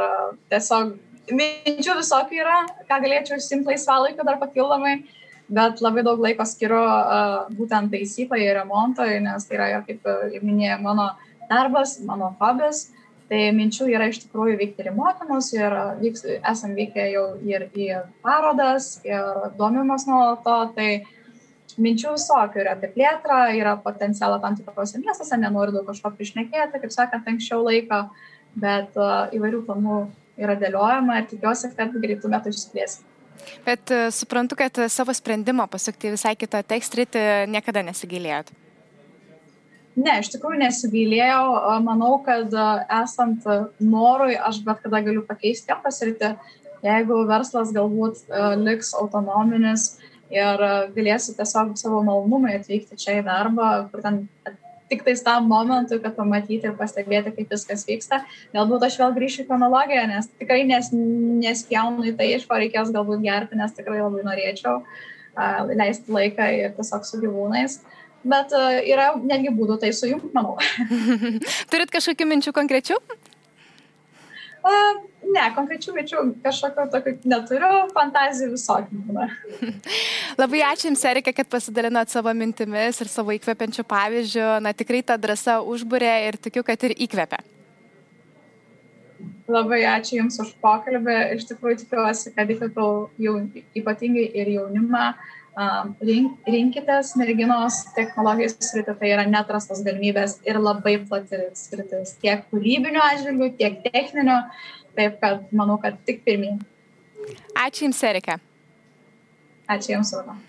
tiesiog 0.53 0.95
minčių 1.33 1.97
visokių 2.03 2.41
yra, 2.43 2.59
ką 2.89 3.01
galėčiau 3.07 3.39
užsimti 3.41 3.73
laisvalaikiu 3.73 4.27
dar 4.27 4.41
papildomai. 4.43 5.05
bet 5.49 5.81
labai 5.85 6.03
daug 6.05 6.21
laiko 6.25 6.45
skiriu 6.49 6.81
uh, 6.81 7.49
būtent 7.53 7.91
taisyklai 7.93 8.41
ir 8.47 8.57
remontui, 8.57 9.21
nes 9.21 9.45
tai 9.45 9.57
yra, 9.59 9.83
kaip 9.85 10.07
jau 10.09 10.41
minėjau, 10.41 10.79
mano 10.81 11.11
darbas, 11.51 11.99
mano 12.01 12.35
hobis. 12.41 12.91
Tai 13.29 13.41
minčių 13.57 13.89
yra 13.89 14.09
iš 14.09 14.23
tikrųjų 14.23 14.59
vykti 14.61 14.85
ir 14.85 14.93
mokymus, 14.97 15.51
ir 15.57 15.73
vyks, 16.01 16.27
esam 16.45 16.75
vykę 16.77 17.07
jau 17.09 17.25
ir 17.49 17.71
į 17.73 17.87
parodas, 18.25 18.99
ir 19.05 19.49
domimas 19.57 20.05
nuo 20.09 20.35
to. 20.45 20.59
Tai 20.77 20.89
minčių 21.81 22.15
visokių 22.15 22.63
yra 22.63 22.75
apie 22.77 22.91
plėtrą, 22.95 23.39
yra 23.59 23.77
potencialą 23.83 24.41
tam 24.43 24.57
tikrose 24.59 25.01
miestuose, 25.03 25.39
nenoriu 25.41 25.77
daug 25.79 25.89
kažko 25.91 26.13
prišnekėti, 26.17 26.81
kaip 26.83 26.95
sakant, 26.95 27.27
anksčiau 27.31 27.63
laiko, 27.67 28.05
bet 28.55 28.95
uh, 28.99 29.31
įvairių 29.35 29.65
planų 29.67 29.99
yra 30.41 30.57
dėliojama 30.59 31.21
ir 31.21 31.29
tikiuosi, 31.31 31.73
kad 31.79 31.95
greitų 31.95 32.31
metų 32.33 32.55
išsiplėsime. 32.55 33.11
Bet 33.67 33.91
uh, 33.95 34.09
suprantu, 34.15 34.59
kad 34.59 34.79
savo 34.93 35.15
sprendimo 35.17 35.67
pasukti 35.71 36.15
visai 36.15 36.35
kitą 36.39 36.63
tekstritį 36.67 37.25
niekada 37.51 37.83
nesigailėjot. 37.87 38.55
Ne, 39.95 40.17
iš 40.19 40.33
tikrųjų 40.33 40.59
nesigailėjau, 40.59 41.45
manau, 41.87 42.17
kad 42.27 42.51
esant 43.03 43.45
norui 43.79 44.35
aš 44.35 44.59
bet 44.67 44.81
kada 44.83 44.99
galiu 45.07 45.23
pakeisti 45.23 45.69
tą 45.69 45.77
pasritį, 45.85 46.33
jeigu 46.83 47.21
verslas 47.29 47.71
galbūt 47.77 48.25
liks 48.59 48.91
autonominis, 48.99 49.93
ir 50.35 50.67
e, 50.67 50.75
galėsiu 50.97 51.35
tiesiog 51.39 51.75
savo 51.81 52.03
malonumui 52.07 52.55
atvykti 52.59 52.99
čia 53.01 53.19
į 53.21 53.25
darbą, 53.27 53.71
kur 53.93 54.05
ten 54.05 54.25
tik 54.91 55.05
tais 55.07 55.23
tam 55.25 55.49
momentui, 55.49 55.99
kad 56.03 56.15
pamatyti 56.17 56.69
ir 56.69 56.77
pastebėti, 56.79 57.33
kaip 57.37 57.53
viskas 57.55 57.87
vyksta. 57.89 58.21
Galbūt 58.55 58.85
aš 58.87 58.99
vėl 59.01 59.17
grįšiu 59.17 59.45
į 59.45 59.49
chronologiją, 59.49 60.05
nes 60.11 60.31
tikrai 60.39 60.63
nes, 60.69 60.91
nespjaunu 60.93 62.05
į 62.11 62.15
tai, 62.19 62.31
iš 62.37 62.47
ko 62.51 62.61
reikės 62.61 62.93
galbūt 62.95 63.25
gerti, 63.25 63.59
nes 63.59 63.75
tikrai 63.77 64.03
labai 64.03 64.25
norėčiau 64.27 64.81
uh, 64.83 65.73
leisti 65.73 66.15
laiką 66.15 66.51
ir 66.61 66.75
tiesiog 66.77 67.09
su 67.09 67.23
gyvūnais. 67.25 67.81
Bet 68.29 68.53
uh, 68.57 68.77
yra 68.85 69.13
netgi 69.21 69.53
būdų 69.57 69.81
tai 69.83 69.93
sujungti, 69.97 70.33
manau. 70.37 70.59
Turit 71.73 71.93
kažkokių 71.93 72.29
minčių 72.29 72.55
konkrečių? 72.57 73.01
Ne, 74.65 75.45
konkrečių 75.57 75.93
minčių 75.97 76.21
kažkokio 76.45 76.85
tokio 76.93 77.13
neturiu, 77.29 77.71
fantazijų 77.97 78.53
visokių 78.55 79.01
būna. 79.09 79.27
Labai 80.41 80.63
ačiū 80.69 80.89
Jums, 80.89 81.03
Erika, 81.11 81.35
kad 81.37 81.51
pasidalinot 81.53 82.13
savo 82.13 82.33
mintimis 82.37 83.01
ir 83.03 83.11
savo 83.11 83.35
įkvepiančių 83.35 83.85
pavyzdžių. 83.91 84.47
Na, 84.65 84.73
tikrai 84.77 85.03
ta 85.07 85.19
drąsa 85.21 85.59
užbūrė 85.65 86.15
ir 86.29 86.39
tikiu, 86.49 86.65
kad 86.67 86.87
ir 86.87 86.97
įkvepia. 87.07 87.43
Labai 89.51 89.83
ačiū 89.91 90.21
Jums 90.23 90.41
už 90.45 90.55
pokalbį. 90.65 91.19
Iš 91.37 91.49
tikrųjų 91.51 91.83
tikiuosi, 91.83 92.33
kad 92.37 92.53
įkvėpiau 92.55 93.09
jau 93.27 93.39
ypatingai 93.77 94.29
ir 94.33 94.55
jaunimą. 94.55 95.09
Uh, 95.13 95.44
rink, 95.55 96.39
rinkitės 96.51 97.15
merginos 97.21 97.85
technologijos 97.97 98.57
sritį, 98.59 98.97
tai 99.01 99.13
yra 99.15 99.27
netrastos 99.29 99.83
galimybės 99.87 100.41
ir 100.49 100.59
labai 100.59 100.97
plati 101.09 101.41
sritis, 101.59 102.17
tiek 102.23 102.47
kūrybinio 102.51 103.03
atžvilgių, 103.05 103.51
tiek 103.61 103.81
techninio, 103.87 104.41
taip 104.99 105.21
kad 105.23 105.47
manau, 105.53 105.79
kad 105.83 105.99
tik 106.07 106.25
pirmyn. 106.27 106.61
Ačiū 107.55 107.89
Jums, 107.89 108.03
Erika. 108.05 108.39
Ačiū 109.71 109.97
Jums, 109.97 110.13
Ūna. 110.19 110.41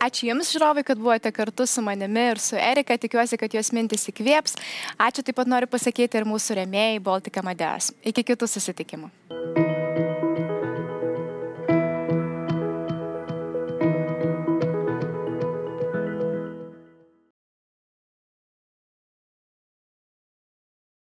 Ačiū 0.00 0.30
Jums, 0.30 0.48
žiūrovai, 0.54 0.84
kad 0.88 1.00
buvote 1.00 1.28
kartu 1.36 1.66
su 1.68 1.82
manimi 1.84 2.22
ir 2.32 2.40
su 2.40 2.56
Erika. 2.56 2.96
Tikiuosi, 2.96 3.36
kad 3.40 3.52
jos 3.52 3.72
mintis 3.76 4.08
įkvėps. 4.08 4.56
Ačiū 4.96 5.24
taip 5.26 5.36
pat 5.36 5.50
noriu 5.50 5.68
pasakyti 5.68 6.22
ir 6.22 6.28
mūsų 6.28 6.62
remėjai 6.62 7.02
Baltika 7.04 7.44
Madeas. 7.44 7.92
Iki 8.00 8.30
kitų 8.32 8.48
susitikimų. 8.48 9.12